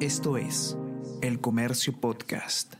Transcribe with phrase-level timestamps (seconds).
[0.00, 0.76] Esto es
[1.22, 2.74] El Comercio Podcast.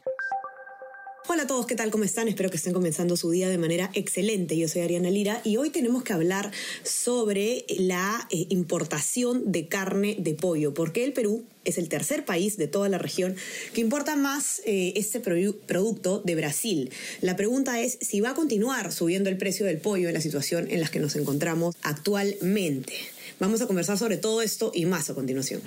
[1.28, 1.90] Hola a todos, ¿qué tal?
[1.90, 2.28] ¿Cómo están?
[2.28, 4.58] Espero que estén comenzando su día de manera excelente.
[4.58, 6.52] Yo soy Ariana Lira y hoy tenemos que hablar
[6.82, 12.58] sobre la eh, importación de carne de pollo, porque el Perú es el tercer país
[12.58, 13.34] de toda la región
[13.72, 16.90] que importa más eh, este producto de Brasil.
[17.22, 20.70] La pregunta es si va a continuar subiendo el precio del pollo en la situación
[20.70, 22.92] en la que nos encontramos actualmente.
[23.40, 25.62] Vamos a conversar sobre todo esto y más a continuación.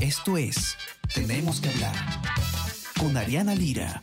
[0.00, 0.76] Esto es
[1.14, 1.94] Tenemos que hablar
[2.98, 4.00] con Ariana Lira.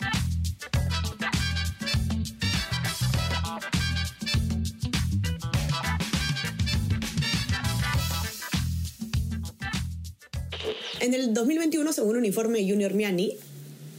[10.99, 13.37] En el 2021, según un informe de Junior Miani,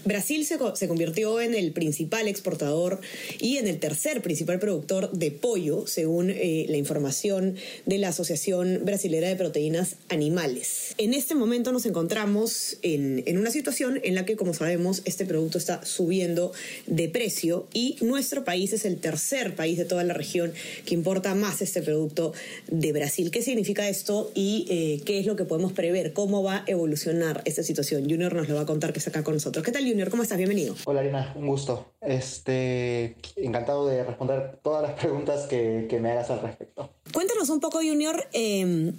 [0.04, 3.00] Brasil se, se, convirtió en el principal exportador
[3.38, 8.80] y en el tercer principal productor de pollo, según eh, la información de la Asociación
[8.84, 10.94] Brasilera de Proteínas Animales.
[10.98, 15.26] En este momento nos encontramos en, en, una situación en la que, como sabemos, este
[15.26, 16.52] producto está subiendo
[16.86, 20.52] de precio y nuestro país es el tercer país de toda la región
[20.84, 22.32] que importa más este producto
[22.68, 23.30] de Brasil.
[23.30, 26.12] ¿Qué significa esto y eh, qué es lo que podemos prever?
[26.12, 28.08] ¿Cómo va a evolucionar esta situación?
[28.08, 29.64] Junior nos lo va a contar que está acá con nosotros.
[29.64, 30.08] ¿Qué tal, Junior?
[30.08, 30.38] ¿cómo estás?
[30.38, 30.74] Bienvenido.
[30.84, 31.92] Hola, Arena, un gusto.
[32.00, 36.90] Este, encantado de responder todas las preguntas que, que me hagas al respecto.
[37.12, 38.92] Cuéntanos un poco, Junior, eh,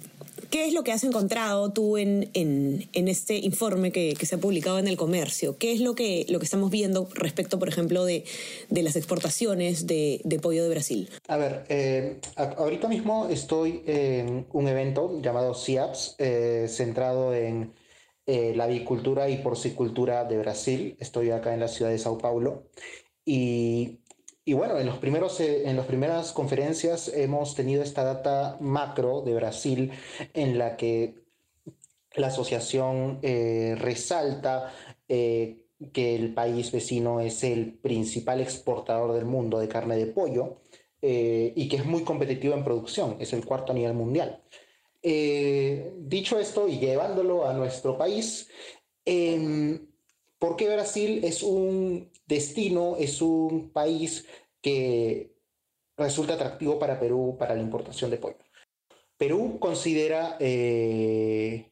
[0.50, 4.34] ¿qué es lo que has encontrado tú en, en, en este informe que, que, se
[4.34, 5.56] ha publicado en el comercio?
[5.56, 8.24] ¿Qué es lo que, lo que estamos viendo respecto, por ejemplo, de,
[8.68, 11.08] de las exportaciones de, de, pollo de Brasil?
[11.26, 17.72] A ver, eh, ahorita mismo estoy en un evento llamado CIAPS, eh, centrado en
[18.34, 20.96] eh, la avicultura y porcicultura de Brasil.
[20.98, 22.62] Estoy acá en la ciudad de Sao Paulo.
[23.26, 23.98] Y,
[24.46, 29.34] bueno, en, los primeros, eh, en las primeras conferencias hemos tenido esta data macro de
[29.34, 29.92] Brasil
[30.32, 31.16] en la que
[32.14, 34.72] la asociación eh, resalta
[35.06, 40.62] que el país vecino es el principal exportador del mundo de carne de pollo
[41.02, 44.40] y que es muy competitivo en producción, es el cuarto a nivel mundial.
[46.12, 48.48] Dicho esto y llevándolo a nuestro país,
[49.04, 49.80] eh,
[50.38, 54.26] ¿por qué Brasil es un destino, es un país
[54.60, 55.34] que
[55.96, 58.38] resulta atractivo para Perú para la importación de pollo?
[59.16, 61.70] Perú considera eh,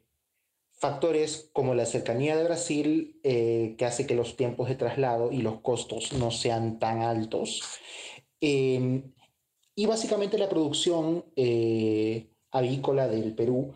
[0.72, 5.43] factores como la cercanía de Brasil, eh, que hace que los tiempos de traslado y
[5.43, 7.62] los costos no sean tan altos.
[8.41, 9.03] Eh,
[9.75, 13.75] y básicamente la producción eh, avícola del Perú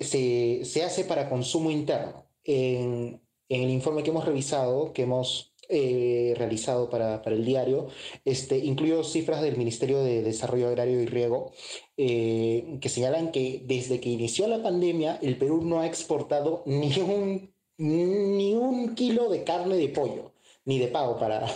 [0.00, 2.26] se, se hace para consumo interno.
[2.44, 7.88] En, el informe que hemos revisado, que hemos eh, realizado para, para, el diario,
[8.24, 11.52] este, incluyo cifras del Ministerio de Desarrollo Agrario y Riego
[11.96, 16.96] eh, que señalan que desde que inició la pandemia el Perú no ha exportado ni
[17.00, 20.32] un, ni un kilo de carne de pollo
[20.64, 21.46] ni de pago para,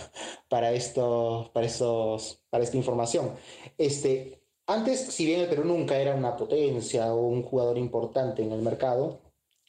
[0.49, 3.31] para, esto, para, estos, para esta información.
[3.77, 8.51] Este, antes, si bien el Perú nunca era una potencia o un jugador importante en
[8.51, 9.21] el mercado,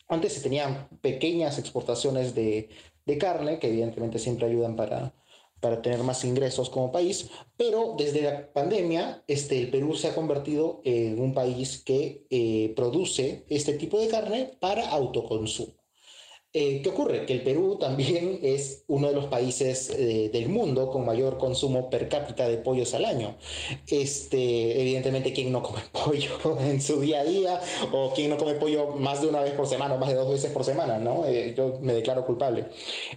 [0.09, 2.69] antes se tenían pequeñas exportaciones de,
[3.05, 5.15] de carne, que evidentemente siempre ayudan para,
[5.61, 10.15] para tener más ingresos como país, pero desde la pandemia este, el Perú se ha
[10.15, 15.75] convertido en un país que eh, produce este tipo de carne para autoconsumo.
[16.59, 17.27] Eh, ¿Qué ocurre?
[17.27, 21.91] Que el Perú también es uno de los países eh, del mundo con mayor consumo
[21.91, 23.37] per cápita de pollos al año.
[23.87, 27.61] Este, evidentemente, ¿quién no come pollo en su día a día?
[27.93, 30.31] ¿O quién no come pollo más de una vez por semana o más de dos
[30.31, 30.99] veces por semana?
[30.99, 31.27] ¿no?
[31.27, 32.69] Eh, yo me declaro culpable.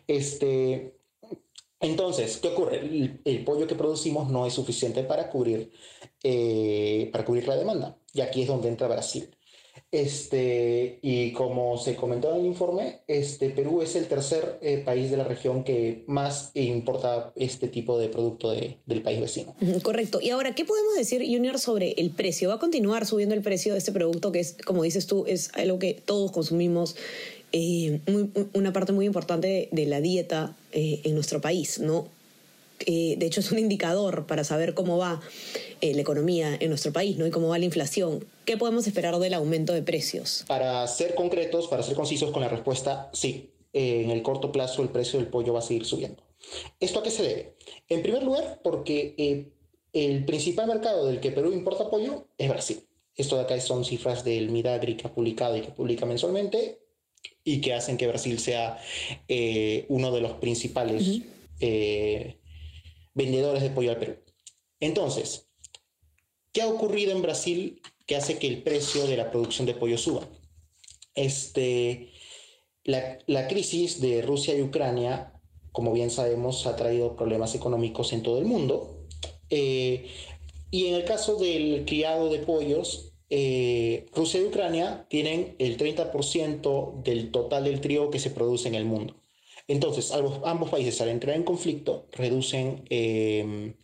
[0.05, 0.99] Este,
[1.79, 2.79] entonces, ¿qué ocurre?
[2.79, 5.71] El, el, pollo que producimos no es suficiente para cubrir,
[6.23, 7.97] eh, para cubrir la demanda.
[8.13, 9.29] Y aquí es donde entra Brasil.
[9.91, 15.09] Este, y como se comentó en el informe, este, Perú es el tercer eh, país
[15.09, 19.55] de la región que más importa este tipo de producto de, del país vecino.
[19.81, 20.19] Correcto.
[20.21, 22.49] Y ahora, ¿qué podemos decir, Junior, sobre el precio?
[22.49, 25.49] ¿Va a continuar subiendo el precio de este producto que es, como dices tú, es
[25.55, 26.95] algo que todos consumimos?
[27.51, 27.99] Eh,
[28.53, 32.07] una parte muy importante de, de la dieta eh, en nuestro país, ¿no?
[32.85, 35.21] Eh, de hecho, es un indicador para saber cómo va
[35.81, 37.25] eh, la economía en nuestro país ¿no?
[37.25, 38.25] y cómo va la inflación.
[38.45, 40.43] ¿Qué podemos esperar del aumento de precios?
[40.47, 43.51] Para ser concretos, para ser concisos con la respuesta, sí.
[43.71, 46.23] Eh, en el corto plazo el precio del pollo va a seguir subiendo.
[46.79, 47.55] ¿Esto a qué se debe?
[47.87, 49.51] En primer lugar, porque eh,
[49.93, 52.81] el principal mercado del que Perú importa pollo es Brasil.
[53.15, 56.79] Esto de acá son cifras del Midagri que ha publicado y que publica mensualmente
[57.43, 58.81] y que hacen que Brasil sea
[59.27, 61.11] eh, uno de los principales uh
[61.59, 62.38] -huh
[63.19, 64.15] vendedores de pollo al Perú.
[64.79, 65.49] Entonces,
[66.51, 69.97] ¿Qué ha ocurrido en Brasil que hace que el precio de la producción de pollo
[69.97, 70.27] suba?
[71.13, 72.09] Este,
[72.83, 75.39] la, crisis de Rusia y Ucrania,
[75.71, 79.05] como bien sabemos, ha traído problemas económicos en todo el mundo.
[79.51, 80.07] Eh,
[80.71, 87.03] y en el caso del criado de pollos, eh, Rusia y Ucrania tienen el 30%
[87.03, 89.18] del total del trigo que se produce en el mundo.
[89.69, 93.75] Entonces, ambos, países al entrar en conflicto reducen, eh,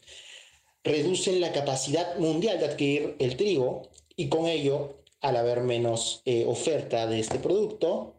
[0.84, 3.84] reducen la capacidad mundial de adquirir el trigo
[4.16, 8.16] y con ello, al haber menos eh, oferta de este producto,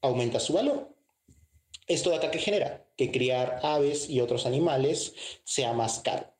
[0.00, 0.88] aumenta su valor.
[1.86, 2.86] ¿Esto acá que genera?
[2.96, 5.12] Que criar aves y otros animales
[5.44, 6.32] sea más caro.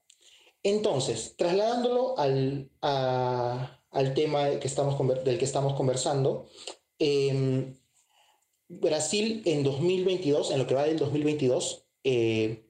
[0.62, 6.48] Entonces, trasladándolo al, al tema que estamos, del que estamos conversando,
[6.98, 7.76] em,
[8.70, 12.62] Brasil en 2022, en lo que va del 2022, eh,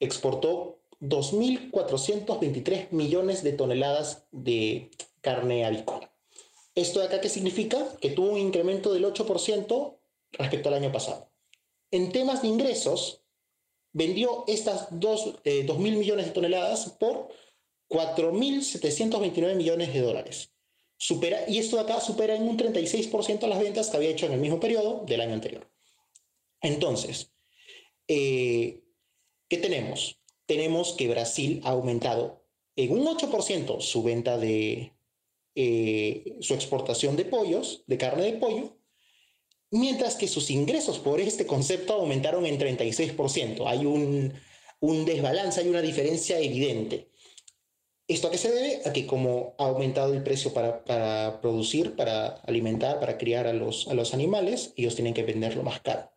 [0.00, 4.90] exportó 2.423 millones de toneladas de
[5.20, 6.10] carne avícola.
[6.74, 7.86] ¿Esto de acá qué significa?
[8.00, 9.98] Que tuvo un incremento del 8%
[10.32, 11.30] respecto al año pasado.
[11.90, 13.20] En temas de ingresos,
[13.92, 17.28] vendió estas 2.000 eh, millones de toneladas por
[17.90, 20.51] 4.729 millones de dólares.
[21.04, 24.34] Supera, y esto de acá supera en un 36% las ventas que había hecho en
[24.34, 25.68] el mismo periodo del año anterior.
[26.60, 27.32] Entonces,
[28.06, 28.84] eh,
[29.48, 30.20] ¿qué tenemos?
[30.46, 32.46] Tenemos que Brasil ha aumentado
[32.76, 34.92] en un 8% su venta de
[35.56, 38.76] eh, su exportación de pollos, de carne de pollo,
[39.72, 43.66] mientras que sus ingresos por este concepto aumentaron en 36%.
[43.66, 44.34] Hay un,
[44.78, 47.10] un desbalance, hay una diferencia evidente.
[48.12, 48.82] ¿Esto a qué se debe?
[48.84, 53.54] A que como ha aumentado el precio para, para producir, para alimentar, para criar a
[53.54, 56.12] los, a los animales, ellos tienen que venderlo más caro.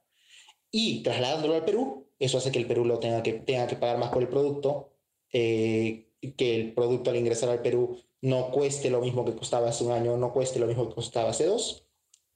[0.72, 3.98] Y trasladándolo al Perú, eso hace que el Perú lo tenga que, tenga que pagar
[3.98, 4.92] más por el producto,
[5.32, 9.86] eh, que el producto al ingresar al Perú no cueste lo mismo que costaba hace
[9.86, 11.88] un año, no cueste lo mismo que costaba hace dos,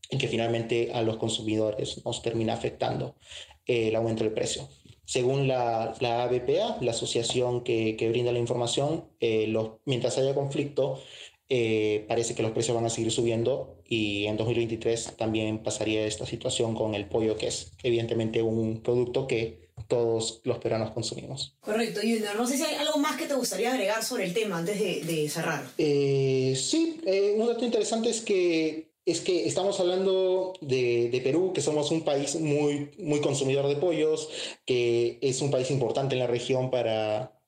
[0.09, 3.17] y que finalmente a los consumidores nos termina afectando
[3.65, 4.69] eh, el aumento del precio.
[5.09, 10.35] Según la, la ABPA, la asociación que, que brinda la información, eh, los, mientras haya
[10.35, 11.01] conflicto,
[11.49, 16.27] eh, parece que los precios van a seguir subiendo y en 2023 también pasaría esta
[16.27, 21.57] situación con el pollo, que es evidentemente un producto que todos los peruanos consumimos.
[21.59, 22.35] Correcto, Junior.
[22.35, 25.01] No sé si hay algo más que te gustaría agregar sobre el tema antes de,
[25.01, 25.63] de cerrar.
[25.79, 27.01] Eh, sí,
[27.35, 32.35] un dato interesante es que es que estamos hablando de, Perú, que somos un país
[32.35, 34.29] muy, muy consumidor de pollos,
[34.65, 37.39] que es un país importante en la región para,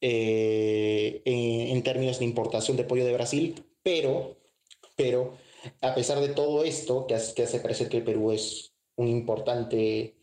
[0.00, 4.36] eh, en, términos de importación de pollo de Brasil, pero,
[4.96, 5.34] pero
[5.80, 9.08] a pesar de todo esto, que hace, que hace parecer que el Perú es un
[9.08, 10.16] importante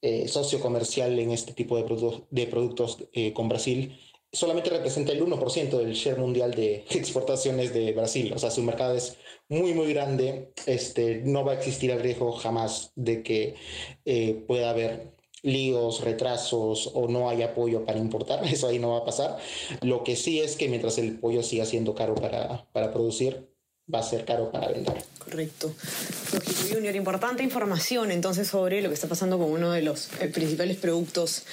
[0.00, 1.84] eh, socio comercial en este tipo de,
[2.30, 3.96] de productos eh, con Brasil,
[4.32, 8.32] solamente representa el 1% del share mundial de exportaciones de Brasil.
[8.34, 9.16] O sea, su mercado es
[9.48, 10.52] muy, muy grande.
[10.66, 13.54] Este, no va a existir el riesgo jamás de que
[14.04, 15.12] eh, pueda haber
[15.42, 18.44] líos, retrasos o no haya apoyo para importar.
[18.52, 19.38] Eso ahí no va a pasar.
[19.82, 23.51] Lo que sí es que mientras el pollo siga siendo caro para, para producir,
[23.92, 25.04] va a ser caro para vender.
[25.18, 25.72] Correcto.
[26.70, 30.76] Junior, importante información entonces sobre lo que está pasando con uno de los eh, principales
[30.78, 31.44] productos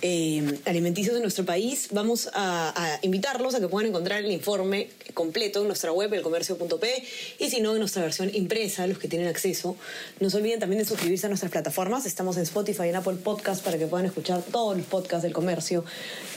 [0.00, 1.88] eh, alimenticios de nuestro país.
[1.92, 7.04] Vamos a, invitarlos a que puedan encontrar el informe completo en nuestra web, elcomercio.p,
[7.38, 9.76] y si no, en nuestra versión impresa, los que tienen acceso.
[10.20, 12.06] No se olviden también de suscribirse a nuestras plataformas.
[12.06, 15.32] Estamos en Spotify y en Apple Podcast para que puedan escuchar todos los podcasts del
[15.32, 15.84] comercio.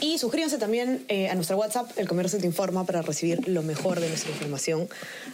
[0.02, 4.00] Y suscríbanse también eh, a nuestra WhatsApp, El Comercio te informa, para recibir lo mejor
[4.00, 4.90] de nuestra información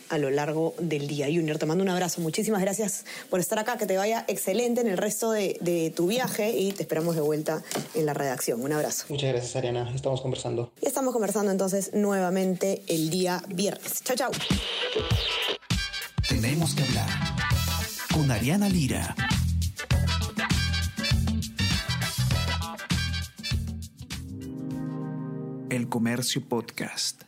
[0.09, 1.27] a lo largo del día.
[1.27, 2.21] Junior, te mando un abrazo.
[2.21, 3.77] Muchísimas gracias por estar acá.
[3.77, 7.21] Que te vaya excelente en el resto de, de tu viaje y te esperamos de
[7.21, 7.63] vuelta
[7.95, 8.62] en la redacción.
[8.62, 9.05] Un abrazo.
[9.09, 9.91] Muchas gracias, Ariana.
[9.93, 10.71] Estamos conversando.
[10.81, 14.03] Y estamos conversando entonces nuevamente el día viernes.
[14.03, 14.31] Chao, chao.
[16.27, 17.09] Tenemos que hablar
[18.13, 19.15] con Ariana Lira.
[25.69, 27.23] El Comercio Podcast.